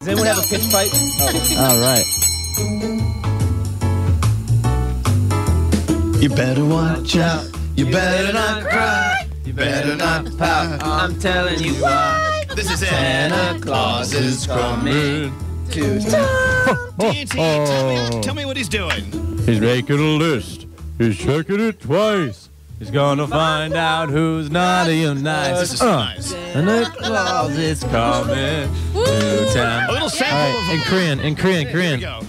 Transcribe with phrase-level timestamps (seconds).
[0.00, 0.90] Does anyone have a pitch pipe?
[1.58, 2.04] All right.
[6.22, 7.44] You better watch out.
[7.74, 9.26] You better not cry.
[9.44, 10.80] You better not pout.
[10.84, 12.44] I'm telling you why.
[12.54, 12.86] This is it.
[12.90, 15.32] Santa Claus is coming
[15.72, 16.76] to town.
[16.98, 17.26] DT,
[17.66, 19.02] tell me, tell me what he's doing.
[19.46, 20.66] He's making a list.
[20.98, 22.48] He's checking it twice.
[22.78, 25.58] He's gonna find out who's naughty and nice.
[25.58, 26.26] This is Uh, nice.
[26.26, 28.70] Santa Claus is coming
[29.08, 29.88] to town.
[29.88, 31.98] A little sample All right, in Korean, in Korean, Here Korean.
[32.00, 32.20] we go.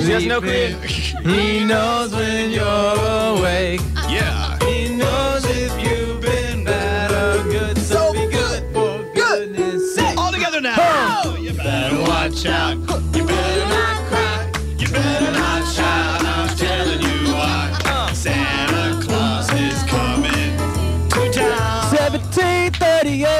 [0.00, 0.78] He has no Korean.
[1.22, 3.80] He knows when you're awake.
[4.08, 4.58] Yeah.
[4.64, 7.76] He knows if you've been bad or good.
[7.78, 10.16] So be good for goodness sake.
[10.16, 10.76] All together now.
[10.78, 12.76] Oh, you better watch out.
[13.14, 14.50] You better not cry.
[14.78, 16.24] You better not shout.
[16.24, 18.10] I'm telling you why.
[18.14, 20.56] Santa Claus is coming
[21.10, 21.92] to town.
[21.92, 23.39] 1738.